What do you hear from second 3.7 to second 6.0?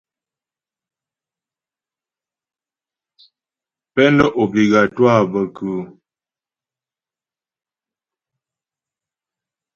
Peine obligatoire bə kʉ́ʉ́?